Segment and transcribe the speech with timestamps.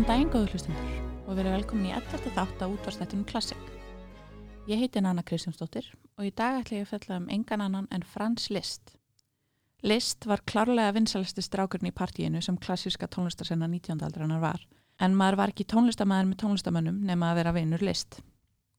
[0.00, 0.92] Góðan daginn góðu hlustundur
[1.28, 2.30] og verið velkomin í 11.
[2.32, 3.66] þátt á útvarstættunum Klassik.
[4.64, 8.06] Ég heiti Nanna Kristjánsdóttir og í dag ætla ég að fjalla um engan annan en
[8.08, 8.94] Frans Liszt.
[9.84, 14.00] Liszt var klárlega vinsalasti strákurinn í partíinu sem klassíska tónlistarsenna 19.
[14.00, 14.64] aldrarnar var,
[14.96, 18.22] en maður var ekki tónlistamæður með tónlistamönnum nema að vera vinur Liszt.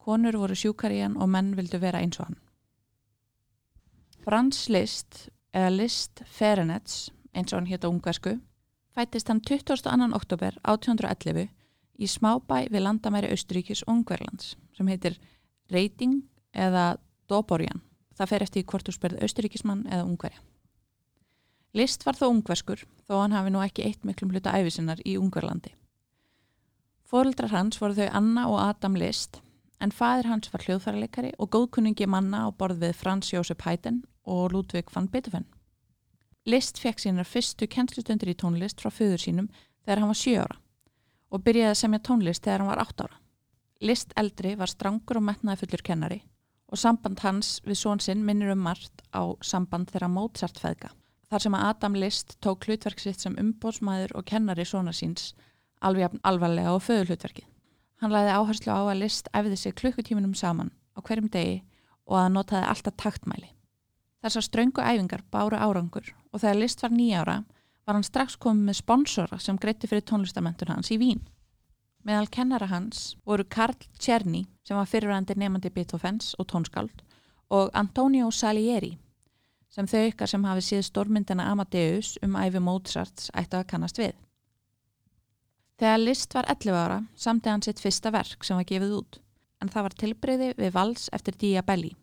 [0.01, 2.41] Konur voru sjúkar í hann og menn vildu vera eins og hann.
[4.25, 8.39] Frans Liszt, eða Liszt Ferenets, eins og hann hétt á ungversku,
[8.95, 10.11] fættist hann 22.
[10.15, 11.49] oktober 1811
[12.01, 15.17] í smábæ við landamæri Austuríkis og Ungverlands sem heitir
[15.71, 16.23] Reiting
[16.53, 16.97] eða
[17.29, 17.81] Doborjan.
[18.17, 20.41] Það fer eftir hvort þú spyrð Austuríkismann eða Ungverja.
[21.73, 25.71] List var þó ungverskur þó hann hafi nú ekki eitt miklum hluta æfisinnar í Ungverlandi.
[27.07, 29.41] Fóruldrar hans voru þau Anna og Adam List
[29.81, 34.51] en fadir hans var hljóðfærarleikari og góðkunningi manna á borð við Frans Jósef Haydn og
[34.53, 35.47] Ludvig van Beethoven.
[36.49, 39.49] List fekk sínar fyrstu kennslustundir í tónlist frá föður sínum
[39.85, 40.55] þegar hann var 7 ára
[41.31, 43.19] og byrjaði að semja tónlist þegar hann var 8 ára.
[43.81, 46.17] List eldri var strangur og metnaði fullur kennari
[46.71, 50.89] og samband hans við són sinn minnir um margt á samband þeirra Mozart feðga
[51.29, 55.35] þar sem að Adam List tók hlutverk sitt sem umbótsmæður og kennari svona síns
[55.81, 57.45] alveg alvarlega og föður hlutverki.
[58.01, 61.61] Hann læði áherslu á að List æfði sig klukkutíminum saman á hverjum degi
[62.09, 63.53] og að notaði alltaf taktmæli.
[64.25, 67.37] Þessar ströngu æfingar báru árangur og þegar List var nýjára
[67.85, 71.21] var hann strax komið með sponsora sem greitti fyrir tónlistamentun hans í Vín.
[72.07, 77.03] Meðal kennara hans voru Karl Czerny sem var fyrirvæðandi nefandi Beethovens og tónskáld
[77.51, 78.95] og Antonio Salieri
[79.71, 84.15] sem þau ykkar sem hafi síð stórmyndina Amadeus um æfi Mozarts ættu að kannast við.
[85.79, 89.19] Þegar Liszt var 11 ára samti hann sitt fyrsta verk sem var gefið út,
[89.63, 91.95] en það var tilbreyði við vals eftir Diabelli.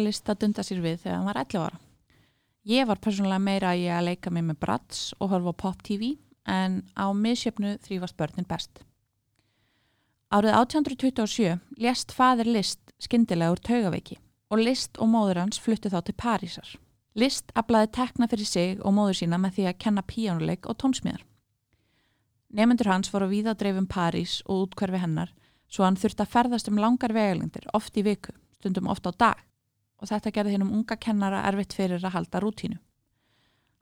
[0.00, 1.78] Þetta var list að dunda sér við þegar hann var 11 ára.
[2.70, 6.14] Ég var persónulega meira í að leika mig með Bratz og horfa á Pop TV
[6.48, 8.80] en á misjöfnu þrýfast börnin best.
[10.32, 14.16] Árið 1827 lést fadir List skindilega úr taugaveiki
[14.48, 16.72] og List og móður hans fluttu þá til Parísar.
[17.12, 21.26] List aflaði tekna fyrir sig og móður sína með því að kenna píjónuleik og tónsmíðar.
[22.56, 25.36] Nefnendur hans voru víða dreifum París og útkverfi hennar
[25.68, 29.46] svo hann þurfti að ferðast um langar vegalengdir oft í viku, stundum oft á dag
[30.00, 32.78] og þetta gerði hennum unga kennara erfitt fyrir að halda rútínu.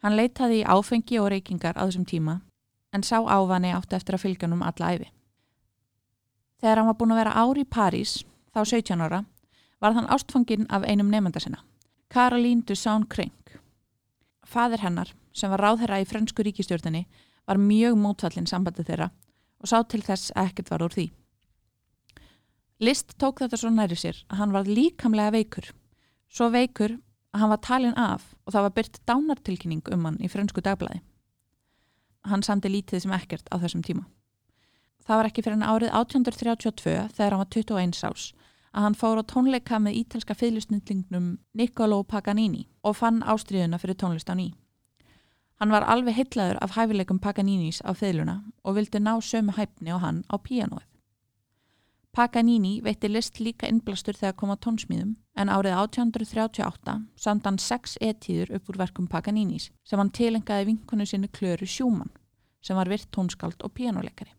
[0.02, 2.40] Hann leitaði í áfengi og reykingar á þessum tíma
[2.94, 5.08] en sá ávani átti eftir að fylgja hann um alla æfi.
[6.58, 8.12] Þegar hann var búin að vera ári í París,
[8.54, 9.22] þá 17 ára,
[9.78, 11.62] var þann ástfangin af einum nefnda sinna,
[12.10, 13.58] Caroline Dussaun Crank.
[14.46, 17.04] Fadir hennar, sem var ráðherra í frönsku ríkistjórnini,
[17.46, 19.10] var mjög mótfallin sambandið þeirra
[19.58, 21.06] og sá til þess að ekkert var úr því.
[22.82, 25.70] List tók þetta svo næri sér að hann var líkamlega veikur
[26.28, 26.98] Svo veikur
[27.32, 31.00] að hann var talin af og það var byrt dánartilkynning um hann í frönsku dagblæði.
[32.28, 34.04] Hann samti lítið sem ekkert á þessum tíma.
[35.06, 38.32] Það var ekki fyrir hann árið 1832 þegar hann var 21 árs
[38.76, 44.28] að hann fór á tónleika með ítalska fylgjustnýtlingnum Niccolo Paganini og fann ástriðuna fyrir tónlist
[44.28, 44.52] á ný.
[45.58, 49.98] Hann var alveg heitlaður af hæfileikum Paganinis á fylguna og vildi ná sömu hæfni á
[49.98, 50.84] hann á píanóið.
[52.18, 57.94] Paganini veitti list líka innblastur þegar kom á tónsmíðum en árið 1838 samt hann sex
[58.02, 62.10] etíður upp úr verkum Paganinis sem hann tilengaði vinkonu sinni Klöru Sjúmann
[62.58, 64.34] sem var virt tónskald og pianoleikari.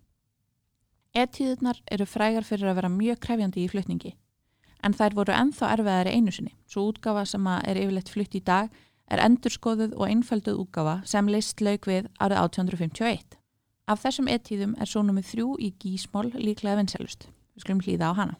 [1.15, 4.13] Etíðurnar eru frægar fyrir að vera mjög krefjandi í flutningi
[4.83, 8.75] en þær voru enþá erfiðari einu sinni svo útgafa sem er yfirleitt flutt í dag
[9.07, 13.39] er endurskoðuð og einfölduð útgafa sem leist laug við árið 1851.
[13.87, 17.29] Af þessum etíðum er svo nummið þrjú í gísmól líklega vinselust.
[17.59, 18.35] Við skulum hlýða á hana.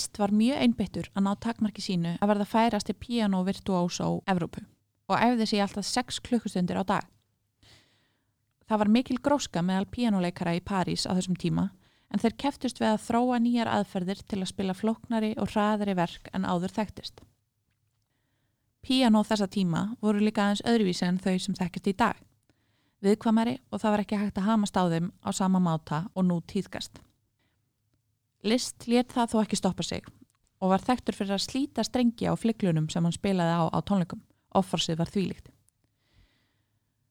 [0.00, 4.62] List var mjög einbyttur að ná takmarki sínu að verða færasti piano virtuóso Evrópu
[5.12, 7.04] og æfði sig alltaf 6 klukkustundir á dag.
[8.64, 11.66] Það var mikil gróska meðal pianoleikara í París á þessum tíma
[12.08, 16.32] en þeir keftust við að þróa nýjar aðferðir til að spila flóknari og hraðari verk
[16.32, 17.20] en áður þekktist.
[18.80, 22.24] Piano þessa tíma voru líka aðeins öðruvísi en þau sem þekkjast í dag.
[23.04, 26.40] Viðkvamari og það var ekki hægt að hamast á þeim á sama máta og nú
[26.40, 27.04] tíðkast.
[28.42, 30.06] List let það þó ekki stoppa sig
[30.60, 34.20] og var þekktur fyrir að slíta strengi á flyglunum sem hann spilaði á á tónleikum.
[34.56, 35.50] Offorsið var þvílíkt.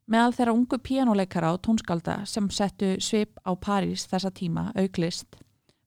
[0.09, 5.37] Meðal þeirra ungu píjánuleikara og tónskálda sem settu svip á París þessa tíma auklist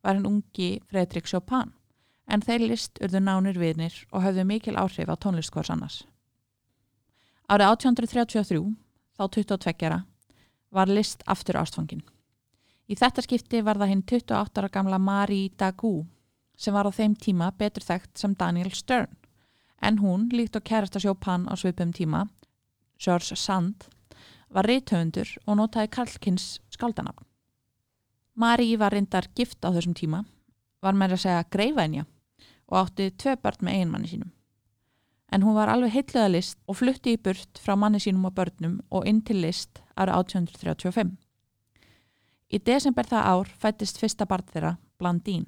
[0.03, 1.73] var henn ungi Fredrik Chopin
[2.31, 6.03] en þeir list urðu nánir viðnir og höfðu mikil áhrif á tónlistkvars annars.
[7.51, 8.63] Árið 1833,
[9.19, 9.99] þá 22.
[10.73, 12.07] var list aftur ástfangin.
[12.91, 16.07] Í þetta skipti var það hinn 28 ára gamla Marie Dagout
[16.57, 19.17] sem var á þeim tíma betur þekkt sem Daniel Stern
[19.83, 22.29] en hún, líkt og kærasta Chopin á svipum tíma,
[23.03, 23.89] George Sand,
[24.53, 27.27] var reythöfundur og notaði Karlkins skáldanafn.
[28.35, 30.23] Marie var reyndar gift á þessum tíma,
[30.81, 32.07] var með að segja greifænja
[32.71, 34.31] og átti tvei börn með einmanni sínum.
[35.33, 38.81] En hún var alveg heitlega list og flutti í burt frá manni sínum og börnum
[38.91, 41.17] og inn til list árið 1835.
[42.53, 45.47] Í desember það ár fættist fyrsta barn þeirra, Blandín.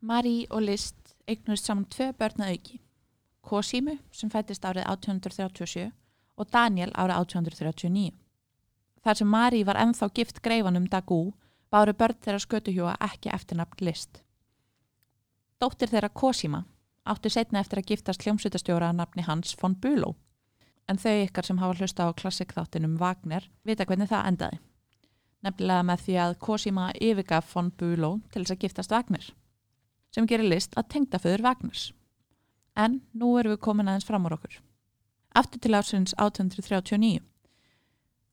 [0.00, 2.78] Marie og List eignust saman tvö börn að auki.
[3.44, 5.90] Cosimo sem fættist árið 1837
[6.40, 8.14] og Daniel árið 1839.
[9.04, 11.34] Þar sem Marie var ennþá gift greifanum Dagú
[11.70, 14.22] báru börn þeirra skötuhjúa ekki eftirnafn List.
[15.60, 16.62] Dóttir þeirra Cosima
[17.04, 20.16] átti setna eftir að giftast hljómsutastjóra að nafni hans von Bülow
[20.88, 24.62] en þau ykkar sem hafa hlusta á klassikþáttinum Wagner vita hvernig það endaði.
[25.44, 29.30] Nefnilega með því að Cosima yfirgaf von Bülow til þess að giftast Wagner
[30.14, 31.90] sem gerir list að tengda föður Wagners.
[32.76, 34.60] En nú erum við komin aðeins fram á okkur.
[35.34, 37.20] Aftur til ásins 1839.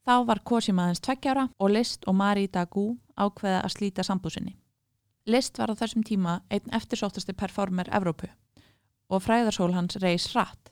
[0.08, 4.56] Þá var Cosima aðeins tveggjára og List og Marie Dagú ákveða að slíta sambúsinni.
[5.28, 8.30] List var á þessum tíma einn eftirsóttasti performer Evrópu
[9.12, 10.72] og fræðarsól hans reys rætt.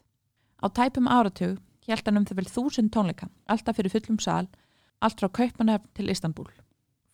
[0.64, 4.48] Á tæpum áratug hann um þau vel þúsund tónleika, alltaf fyrir fullum sal,
[5.02, 6.65] allt frá Kaupanöfn til Istanbul.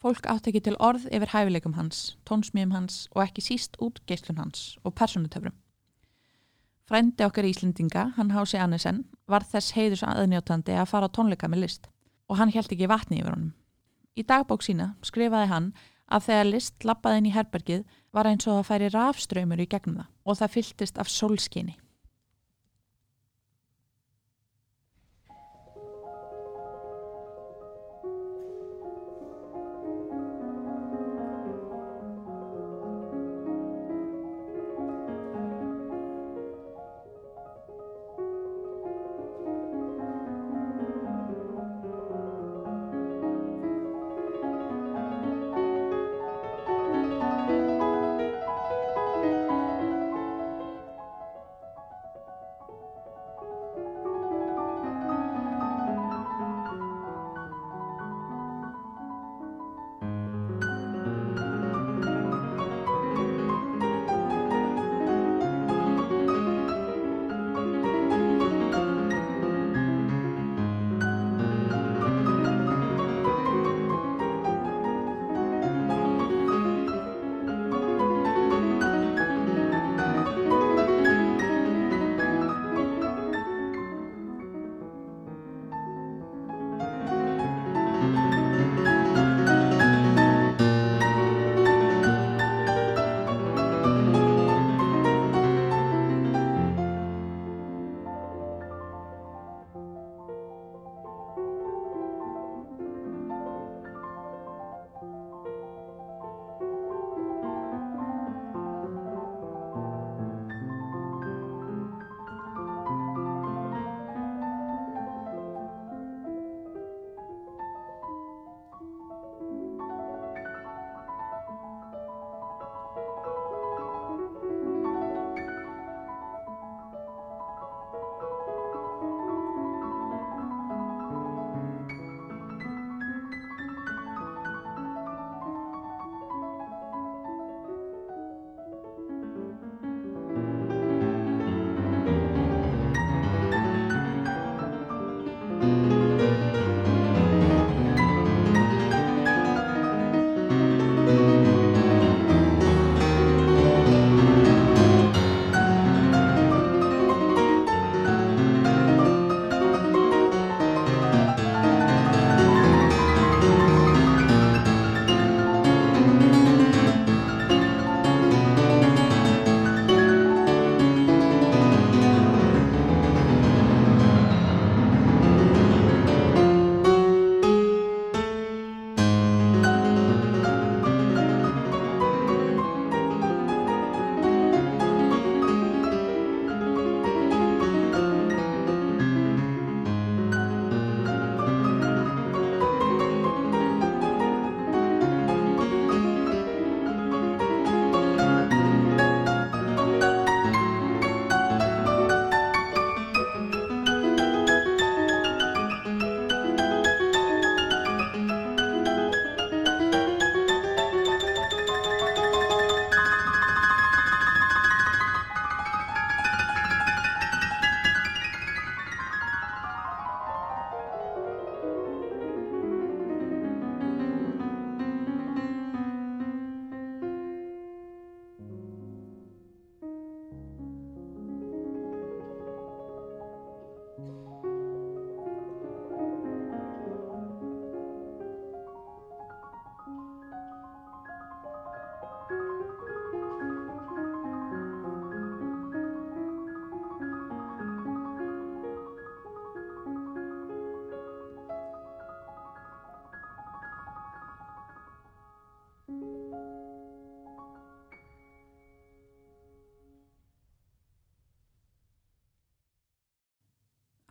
[0.02, 4.40] Fólk átt ekki til orð yfir hæfileikum hans, tónsmíum hans og ekki síst út geislun
[4.42, 5.54] hans og personutöfrum.
[6.90, 11.68] Frændi okkar Íslendinga, hann Hási Annesen, var þess heiðus aðnjótandi að fara á tónleika með
[11.68, 11.86] list
[12.28, 13.54] og hann held ekki vatni yfir honum.
[14.18, 15.70] Í dagbók sína skrifaði hann
[16.10, 20.02] að þegar list lappaði inn í herbergið var eins og það færi rafströymur í gegnum
[20.02, 21.78] það og það fylltist af sólskinni.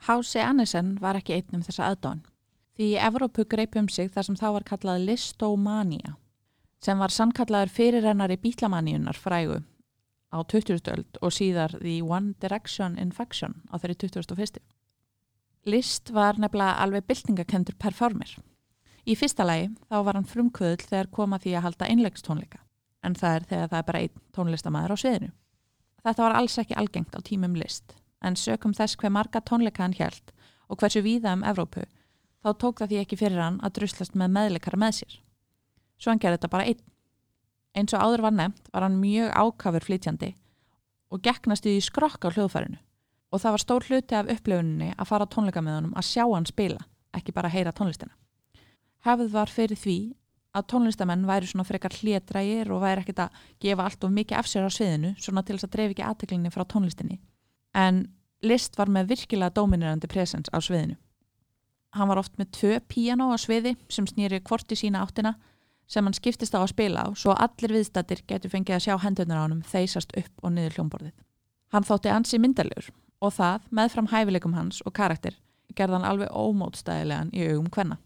[0.06, 0.40] H.C.
[0.40, 2.22] Annesen var ekki einn um þessa aðdáin.
[2.80, 6.14] Því Evrópu greip um sig þar sem þá var kallað listomania,
[6.80, 9.60] sem var sannkallaður fyrirrennari bítlamanníunar frægu
[10.30, 10.80] á 20.
[10.94, 14.62] öld og síðar The One Direction Infection á þeirri 21.
[15.68, 18.32] List var nefnilega alveg byltingakendur performer.
[19.04, 22.62] Í fyrsta lagi þá var hann frumkvöðl þegar koma því að halda einlegstónleika,
[23.04, 25.32] en það er þegar það er bara einn tónlistamæður á sviðinu.
[26.00, 29.96] Þetta var alls ekki algengt á tímum list, en sökum þess hver marga tónleika hann
[29.96, 30.34] hjælt
[30.70, 31.86] og hversu víða um Evrópu,
[32.44, 35.16] þá tók það því ekki fyrir hann að druslast með meðleikara með sér.
[35.98, 36.84] Svo hann gerði þetta bara einn.
[37.74, 40.30] Eins og áður var nefnt var hann mjög ákafur flytjandi
[41.10, 42.78] og gegnast í skrokk á hljóðfærinu
[43.30, 46.24] og það var stór hluti af upplöfuninni að fara á tónleika með honum að sjá
[46.26, 46.80] hann spila,
[47.14, 48.10] ekki bara heyra tónlistina.
[49.06, 49.98] Hefð var fyrir því
[50.56, 54.48] að tónlistamenn væri svona frekar hlétrægir og væri ekkit að gefa allt of mikið af
[54.50, 57.20] sér á sviðinu svona til þess að dreif ekki aðteklinni frá tónlistinni.
[57.74, 58.08] En
[58.40, 60.96] List var með virkilega dominerandi presens á sviðinu.
[61.92, 65.34] Hann var oft með tvö piano á sviði sem snýri kvorti sína áttina
[65.90, 69.42] sem hann skiptist á að spila á svo allir viðstættir getur fengið að sjá hendunar
[69.42, 71.16] á hann þeysast upp og niður hljómborðið.
[71.74, 75.34] Hann þótti ansi myndalegur og það, meðfram hæfileikum hans og karakter,
[75.76, 77.98] gerðan alveg ómótstæðilegan í augum hvenna.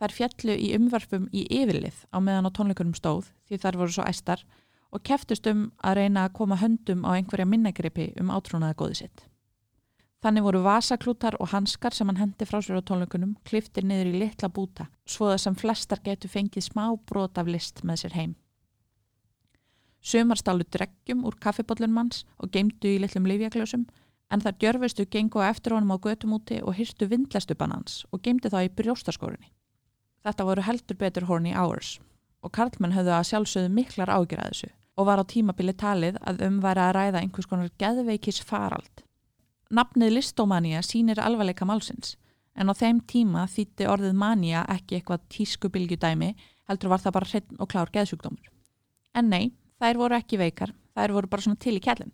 [0.00, 4.04] Þær fjallu í umvarfum í yfirlið á meðan á tónleikunum stóð því þær voru svo
[4.08, 4.44] æstar
[4.90, 9.26] og keftust um að reyna að koma höndum á einhverja minnegripi um átrúnaða góði sitt.
[10.20, 14.18] Þannig voru vasaklútar og hanskar sem hann hendi frá sér á tónleikunum kliftir niður í
[14.24, 18.34] litla búta svo það sem flestar getur fengið smá brot af list með sér heim.
[20.00, 23.86] Sumar stálu dreggjum úr kaffibóllunum hans og geimdu í litlum livjakljósum
[24.30, 28.60] en þar djörfustu gengu eftir honum á götumúti og hyrstu vindlestuban hans og geimdu þá
[28.66, 29.48] í brjóstaskórinni.
[30.20, 31.96] Þetta voru heldur betur horny hours
[32.40, 36.42] og Karlmann höfðu að sjálfsögðu miklar ágjur að þessu og var á tímabili talið að
[36.44, 39.04] umværa að ræða einhvers konar geðveikis farald.
[39.70, 42.16] Nafnið listómania sínir alvarleika málsins
[42.58, 46.34] en á þeim tíma þýtti orðið mania ekki eitthvað tískubilgjudæmi
[46.68, 48.50] heldur var það bara hreitn og klár geðsjúkdómur.
[49.16, 52.12] En nei, þær voru ekki veikar, þær voru bara svona til í kjellin.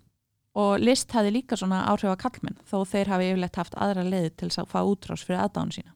[0.57, 4.31] Og list hafi líka svona áhrif að Karlmann þó þeir hafi yfirlegt haft aðra leiði
[4.33, 5.93] til að fá útrás fyrir aðdánu sína.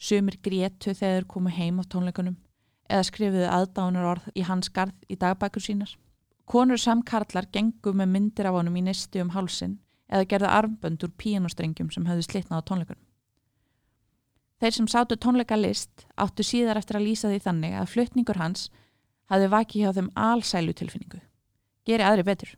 [0.00, 2.36] Sumir grétu þegar komu heim á tónleikunum
[2.90, 5.92] eða skrifuðu aðdánar orð í hans garð í dagbækur sínar.
[6.50, 9.78] Konur samkarlar gengu með myndir af honum í nisti um hálsin
[10.10, 13.06] eða gerðu armbönd úr píanostrengjum sem höfðu slitnað á tónleikunum.
[14.60, 18.68] Þeir sem sátu tónleika list áttu síðar eftir að lýsa því þannig að flutningur hans
[19.30, 21.22] hafði vakið hjá þeim allsælu tilfinningu.
[21.86, 22.56] Geri aðri betur.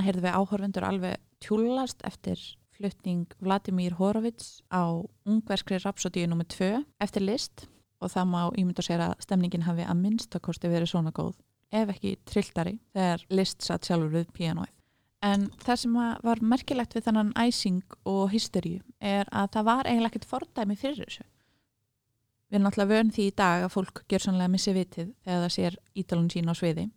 [0.00, 2.40] Þarna heyrðum við áhorfundur alveg tjúlast eftir
[2.72, 4.96] flutning Vladimir Horowitz á
[5.28, 6.46] ungverskri rapsodíu nr.
[6.48, 6.68] 2
[7.04, 7.66] eftir list
[8.00, 11.34] og það má ímynda sér að stemningin hafi að minnstakosti verið svona góð
[11.68, 14.72] ef ekki trilltari þegar list satt sjálfur við pianoið.
[15.20, 15.98] En það sem
[16.30, 21.02] var merkilegt við þannan æsing og hysteríu er að það var eiginlega ekkert fordæmi fyrir
[21.02, 21.26] þessu.
[22.48, 25.54] Við erum náttúrulega vön því í dag að fólk gjör sannlega missi vitið þegar það
[25.58, 26.88] sér ídalun sín á sviði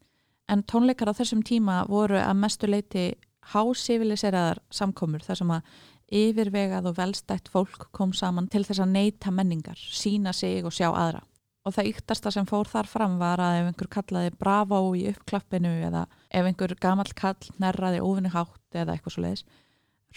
[0.52, 3.14] en tónleikar á þessum tíma voru að mestu leiti
[3.54, 5.74] hásiviliseiraðar samkomur þar sem að
[6.14, 10.90] yfirvegað og velstætt fólk kom saman til þess að neyta menningar, sína sig og sjá
[10.92, 11.24] aðra.
[11.64, 15.72] Og það yktasta sem fór þar fram var að ef einhver kallaði bravo í uppklappinu
[15.88, 19.46] eða ef einhver gamall kall nærraði ofinni hátt eða eitthvað svo leiðis,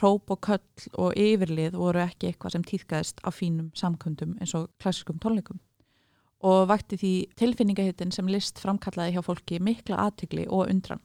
[0.02, 4.68] róp og köll og yfirlið voru ekki eitthvað sem týðkaðist á fínum samkundum eins og
[4.82, 5.62] klassiskum tónleikum
[6.46, 11.02] og vakti því tilfinningahittin sem list framkallaði hjá fólki mikla aðtykli og undran.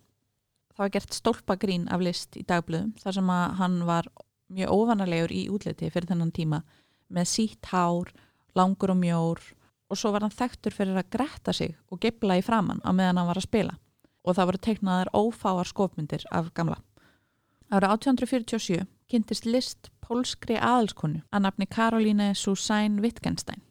[0.76, 4.10] Það var gert stólpagrín af list í dagblöðum þar sem að hann var
[4.52, 6.62] mjög óvanarlegur í útliti fyrir þennan tíma
[7.12, 8.12] með sítt hár,
[8.56, 9.42] langur og mjór
[9.92, 13.22] og svo var hann þekktur fyrir að gretta sig og gebla í framann á meðan
[13.22, 13.76] hann var að spila
[14.22, 16.78] og það voru teiknaðar ófáar skopmyndir af gamla.
[17.72, 23.64] Ára 1847 kynntist list pólskri aðalskonu að nafni Karolíne Susanne Wittgenstein.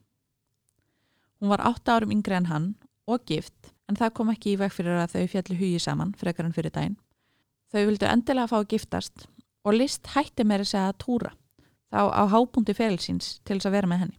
[1.40, 2.70] Hún var 8 árum yngre en hann
[3.08, 6.46] og gift en það kom ekki í veg fyrir að þau fjalli hugi saman frekar
[6.46, 6.98] en fyrir daginn.
[7.72, 9.26] Þau vildu endilega fá að giftast
[9.64, 11.32] og list hætti meira segja að túra
[11.90, 14.18] þá á hábúndi félsins til þess að vera með henni.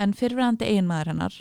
[0.00, 1.34] En fyrfirandi eiginmaður hennar,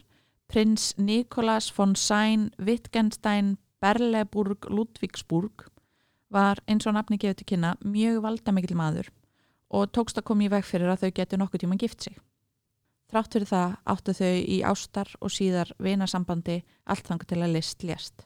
[0.51, 5.65] prins Nikolas von Sain Wittgenstein Berleburg Ludvigsburg
[6.31, 9.09] var eins og nafni gefið til kynna mjög valdamikil maður
[9.71, 12.19] og tókst að koma í veg fyrir að þau getur nokkuð tíma gift sig.
[13.11, 17.83] Þrátt fyrir það áttu þau í ástar og síðar vinasambandi allt þangu til að list
[17.83, 18.23] lést.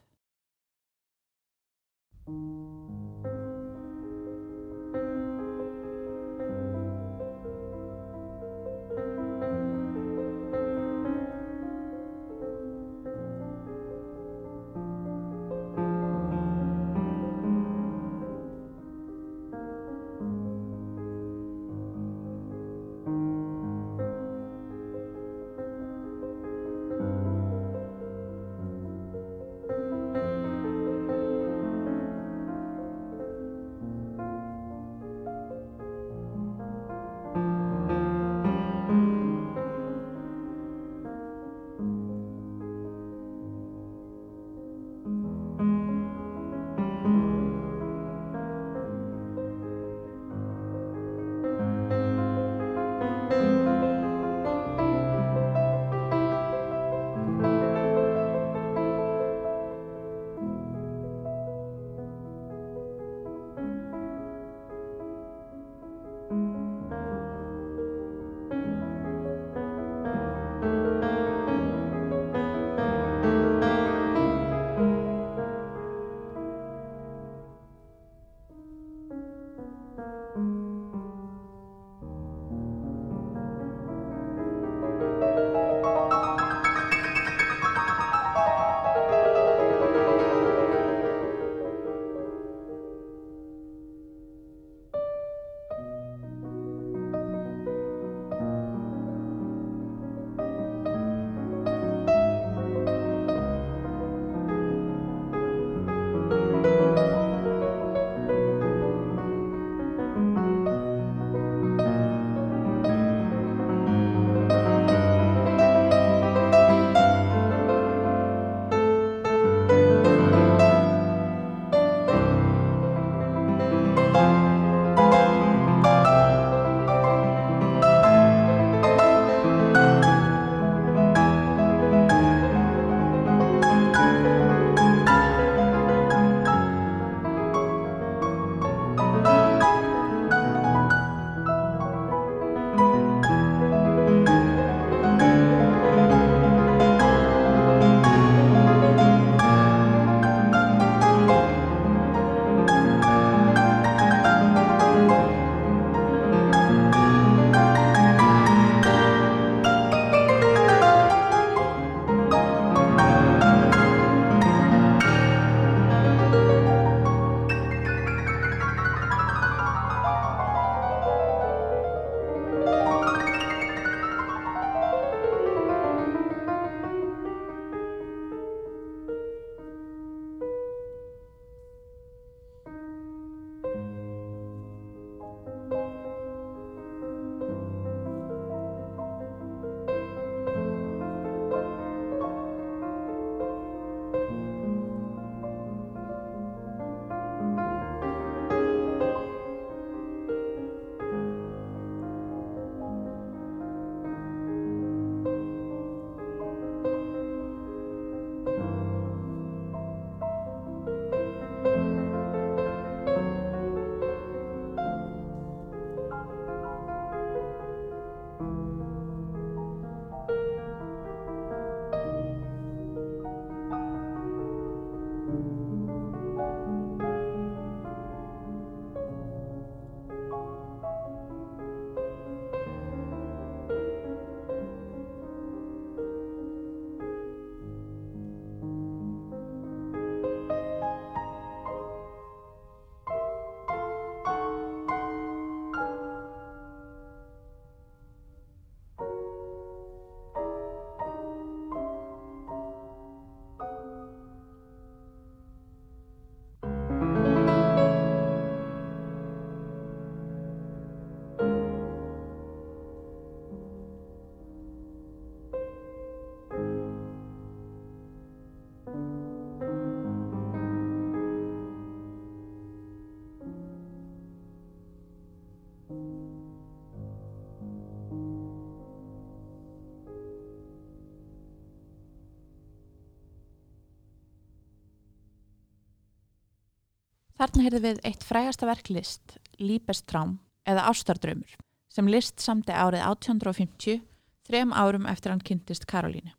[287.36, 291.52] Þarna heyrði við eitt frægasta verklist, Líbestrám eða Ástardröymur,
[291.92, 294.00] sem list samti árið 1850,
[294.48, 296.32] þrem árum eftir hann kynntist Karolínu.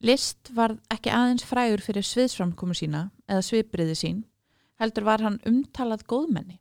[0.00, 4.24] List var ekki aðeins frægur fyrir sviðsframkomu sína eða svipriði sín,
[4.80, 6.60] heldur var hann umtalað góðmenni.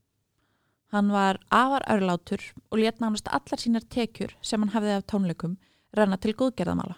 [0.92, 5.58] Hann var afar örlátur og létt nánast allar sínar tekjur sem hann hafði af tónleikum
[5.96, 6.98] renna til góðgerðamála.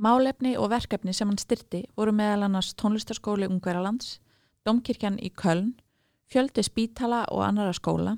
[0.00, 4.14] Málefni og verkefni sem hann styrti voru meðal annars tónlistaskóli Ungverjalands,
[4.64, 5.74] Domkirkjan í Köln,
[6.24, 8.14] fjöldi spítala og annara skóla,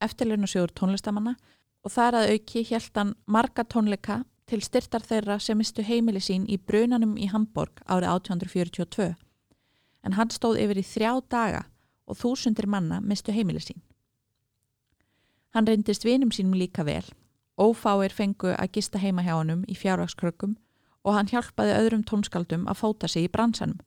[0.00, 1.36] eftirleunasjóður tónlistamanna
[1.84, 6.48] og þar að auki helt hann marga tónleika til styrtar þeirra sem mistu heimili sín
[6.48, 9.12] í brunanum í Hamburg árið 1842
[10.06, 11.64] en hann stóð yfir í þrjá daga
[12.08, 13.82] og þúsundir manna mistu heimili sín.
[15.52, 17.04] Hann reyndist vinum sínum líka vel,
[17.60, 20.56] ófáir fengu að gista heima hjá honum í fjárvakskrökkum
[21.06, 23.78] og hann hjálpaði öðrum tónskaldum að fóta sig í bransanum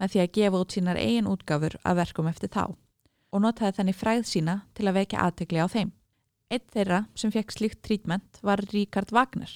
[0.00, 2.64] með því að gefa út sínar eigin útgafur að verkum eftir þá
[3.32, 5.92] og notaði þannig fræð sína til að vekja aðtegli á þeim.
[6.52, 9.52] Eitt þeirra sem fekk slíkt trítment var Ríkard Wagner.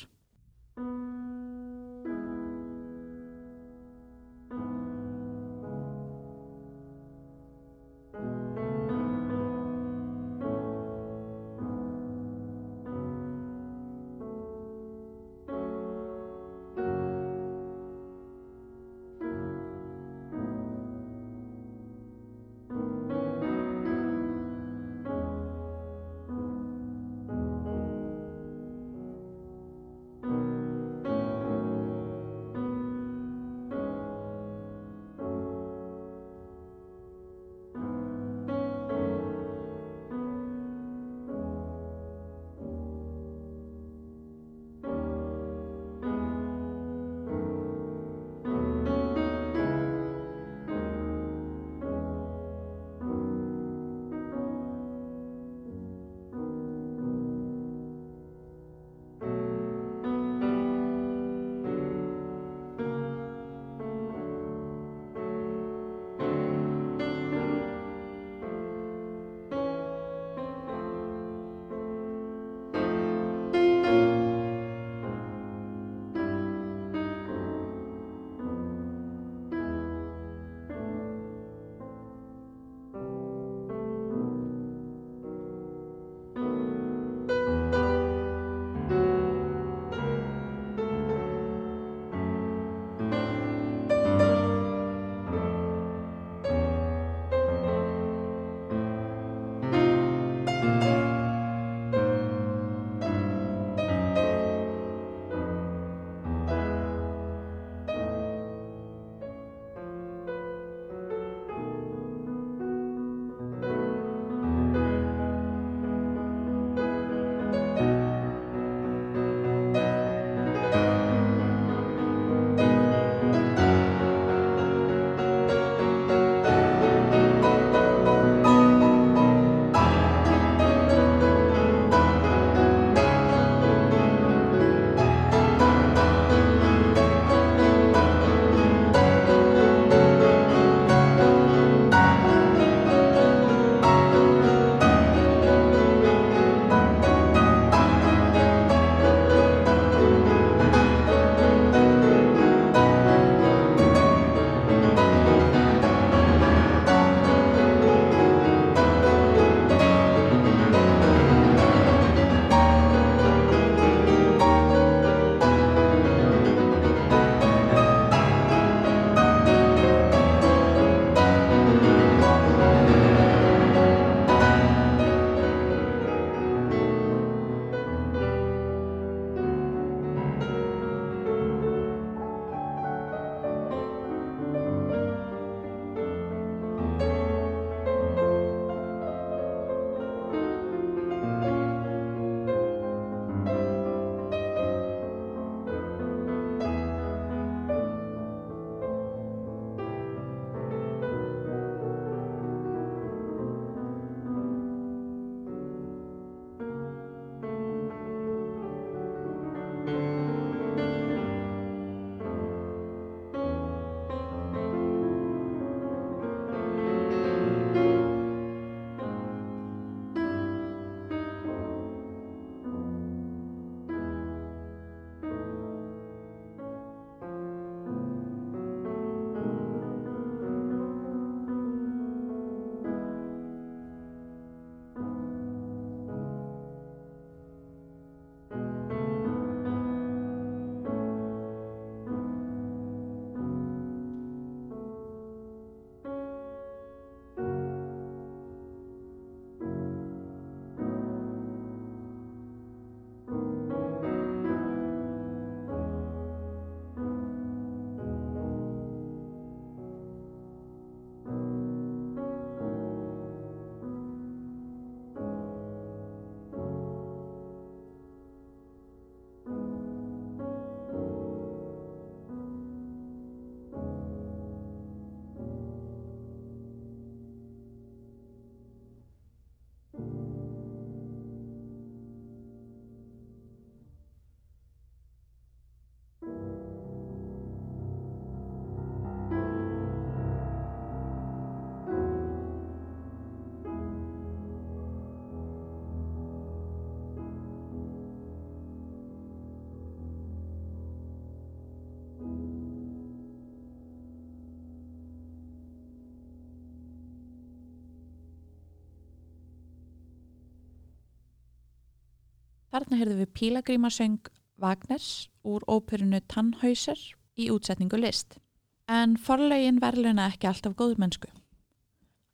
[312.77, 314.27] Þarna heyrðum við pílagrímasöng
[314.61, 316.99] Wagners úr óperinu Tannhäuser
[317.41, 318.37] í útsetningu list.
[318.85, 321.31] En forlegin verðluna ekki alltaf góðmennsku.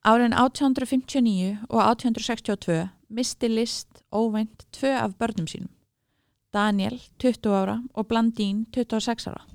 [0.02, 2.80] Árin 1859 og 1862
[3.14, 5.70] misti list óvænt tvö af börnum sínum.
[6.50, 9.46] Daniel, 20 ára, og Blandín, 26 ára.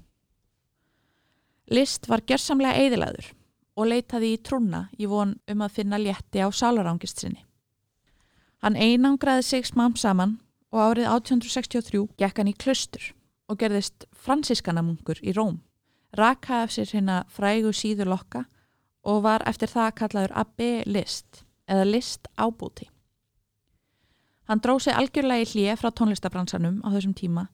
[1.68, 3.34] List var gerðsamlega eðilaður
[3.76, 7.44] og leitaði í trúna í von um að finna létti á sálarangist sinni.
[8.64, 10.40] Hann einangraði sig smám saman
[10.74, 13.14] og árið 1863 gekk hann í klustur
[13.48, 15.62] og gerðist fransískanamungur í Róm,
[16.18, 18.46] rakaði af sér hérna frægu síður lokka
[19.08, 22.90] og var eftir það kallaður Abbe List eða List ábúti.
[24.48, 27.48] Hann dróð sig algjörlega í hlýja frá tónlistabransanum á þessum tíma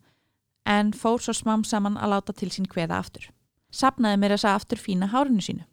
[0.70, 3.30] en fór svo smám saman að láta til sín hveða aftur.
[3.74, 5.66] Sapnaði mér þess að aftur fína hárinu sínu.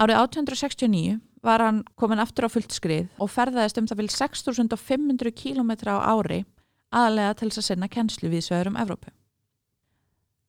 [0.00, 5.32] Árið 1869 var hann komin aftur á fullt skrið og ferðaðist um það vil 6500
[5.36, 6.44] km á ári
[6.88, 9.12] aðalega til þess að senna kennslu við sveðurum Evrópu.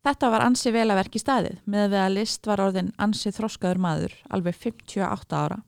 [0.08, 3.82] Þetta var ansi vel að verki staðið með við að list var orðin ansi þroskaður
[3.84, 5.60] maður alveg 58 ára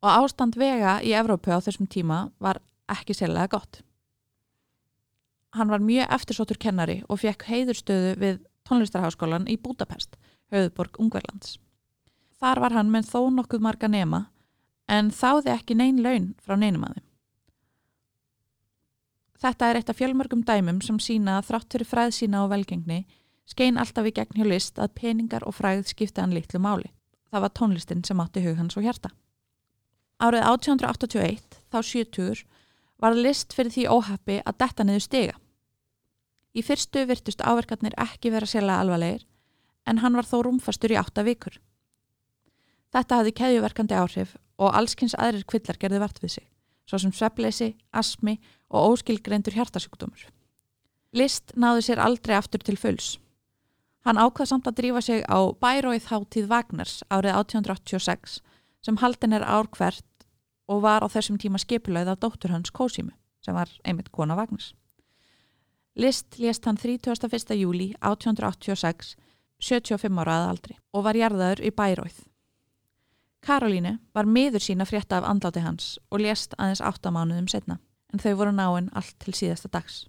[0.00, 3.82] og ástand vega í Evrópu á þessum tíma var ekki sérlega gott.
[5.56, 10.16] Hann var mjög eftirsóttur kennari og fekk heiðurstöðu við tónlistarháskólan í Budapest,
[10.52, 11.58] höfðborg Ungverlands.
[12.46, 14.18] Þar var hann með þó nokkuð marga nema
[14.86, 17.06] en þáði ekki neyn laun frá neynum að þeim.
[19.42, 23.00] Þetta er eitt af fjölmörgum dæmum sem sína að þrátt fyrir fræð sína og velgengni
[23.50, 26.92] skein alltaf í gegn hjá list að peningar og fræð skipta hann litlu máli.
[27.34, 29.10] Það var tónlistin sem átti hug hans og hjarta.
[30.22, 32.46] Árið 1881, þá 70,
[33.02, 35.38] var list fyrir því óhappi að detta niður stiga.
[36.54, 39.26] Í fyrstu virtust áverkarnir ekki vera sérlega alvarlegir
[39.90, 41.58] en hann var þó rúmfastur í átta vikur.
[42.94, 46.46] Þetta hafði keðjuverkandi áhrif og allskynns aðrir kvillar gerði vart við sig,
[46.88, 48.38] svo sem svepleysi, asmi
[48.70, 50.26] og óskilgreindur hjartasjúkdómur.
[51.16, 53.16] List náði sér aldrei aftur til fulls.
[54.06, 58.40] Hann ákvað samt að drífa sig á Bæróið þáttíð Vagnars árið 1886
[58.86, 60.26] sem haldin er ár hvert
[60.70, 64.74] og var á þessum tíma skipulauð af dóttur hans Kósimu sem var einmitt kona Vagnars.
[65.96, 67.56] List lést hann 31.
[67.56, 69.16] júli 1886,
[69.58, 72.18] 75 ára að aldri og var jarðaður í Bæróið.
[73.46, 77.78] Karolínu var miður sína frétta af andláti hans og lést aðeins áttamánuðum setna
[78.12, 80.06] en þau voru náinn allt til síðasta dags.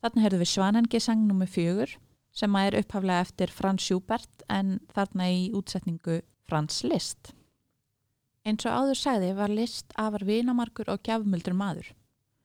[0.00, 1.48] Þarna heyrðum við Svanengisang nr.
[1.54, 1.86] 4
[2.40, 7.34] sem er upphaflega eftir Frans Schubert en þarna í útsetningu Frans Liszt.
[8.48, 11.90] Eins og áður sagði var Liszt afar vinamarkur og gjafmöldur maður.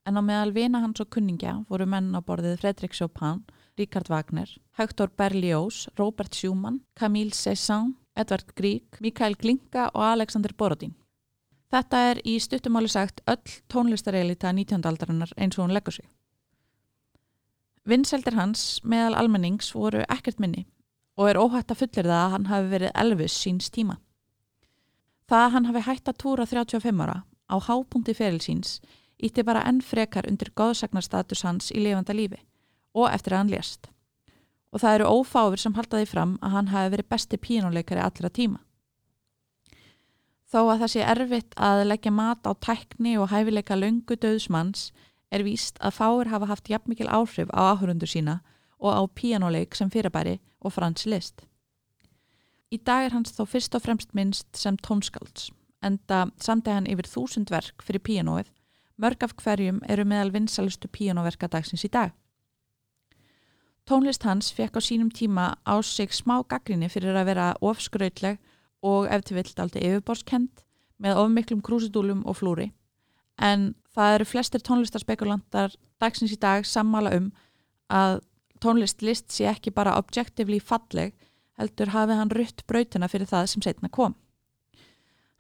[0.05, 3.45] En á meðal vina hans og kunningja voru menn á borðið Fredrik Chopin,
[3.79, 10.93] Richard Wagner, Hector Berlioz, Robert Schumann, Camille Cézanne, Edvard Grieg, Mikael Glinka og Alexander Borodin.
[11.71, 14.83] Þetta er í stuttumáli sagt öll tónlistareilita 19.
[14.83, 16.05] aldarinnar eins og hún leggur sig.
[17.85, 20.65] Vinseldir hans meðal almennings voru ekkert minni
[21.15, 23.99] og er óhætt að fullir það að hann hafi verið Elvis síns tíma.
[25.29, 28.79] Það að hann hafi hætt að túra 35 ára á hápunkti ferilsíns
[29.21, 32.41] ítti bara enn frekar undir góðsagnarstatus hans í lifanda lífi
[32.97, 33.89] og eftir að hann lést.
[34.73, 38.59] Og það eru ófáfur sem haldaði fram að hann hafi verið besti pínuleikari allra tíma.
[40.51, 44.89] Þó að það sé erfitt að leggja mat á tækni og hæfileika löngu döðsmanns
[45.31, 48.39] er víst að fáur hafa haft jafnmikil áhrif á áhörundur sína
[48.79, 51.45] og á pínuleik sem fyrirbæri og fransi list.
[52.73, 55.51] Í dag er hans þó fyrst og fremst minnst sem tónskálds,
[55.85, 58.49] enda samtæði hann yfir þúsund verk fyrir píanóið,
[58.97, 62.11] mörg af hverjum eru meðal vinsalustu píanóverka dagsins í dag.
[63.85, 68.39] Tónlist hans fekk á sínum tíma á sig smá gaggrinni fyrir að vera ofskrautleg
[68.81, 70.65] og eftir vilt aldrei yfirborskend
[70.97, 72.71] með ofmiklum krúsidúlum og flúri,
[73.37, 77.31] en það eru flestir tónlistarspekulantar dagsins í dag sammála um
[77.91, 78.19] að
[78.63, 81.15] tónlistlist sé ekki bara objectively falleg
[81.59, 84.15] heldur hafi hann rutt brautina fyrir það sem setna kom.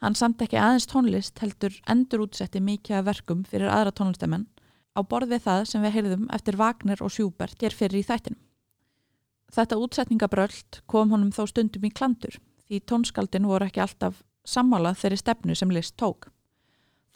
[0.03, 4.47] Hann samt ekki aðeins tónlist heldur endur útsetti mikið af verkum fyrir aðra tónlistamenn
[4.95, 8.39] á borð við það sem við heyrðum eftir Wagner og Schubert hér fyrir í þættinum.
[9.55, 15.19] Þetta útsetningabröld kom honum þó stundum í klandur því tónskaldin voru ekki alltaf sammálað þeirri
[15.21, 16.29] stefnu sem Liszt tók.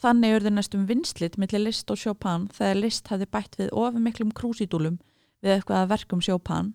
[0.00, 4.96] Þannig urði næstum vinslit millir Liszt og Chopin þegar Liszt hafi bætt við ofumiklum krúsidúlum
[5.44, 6.72] við eitthvað að verkum Chopin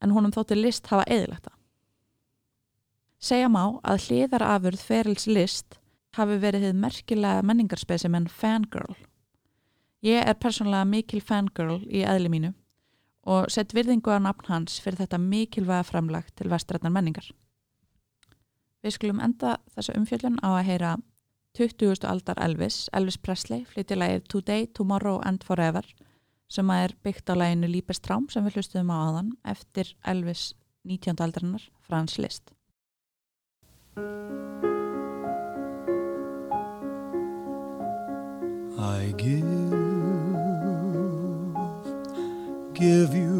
[0.00, 1.56] en honum þótti list hafa eðilegt það.
[3.18, 5.78] Segja má að hliðarafurð ferils list
[6.16, 8.94] hafi verið hefð merkilega menningarspesi menn fangirl.
[10.06, 12.54] Ég er persónulega mikil fangirl í eðli mínu
[13.28, 17.26] og sett virðingu að nafn hans fyrir þetta mikilvæga framlag til vestrætnar menningar.
[18.80, 20.92] Við skulum enda þessa umfjöldun á að heyra
[21.56, 22.04] 20.
[22.04, 25.86] aldar Elvis, Elvis Presley, flyttilegið Today, Tomorrow and Forever
[26.48, 31.20] sem er byggt á læginu Líbes Trám sem við hlustuðum á aðan eftir Elvis 19.
[31.20, 32.52] aldrannar Frans Liszt.
[38.78, 39.78] I give
[42.78, 43.37] give you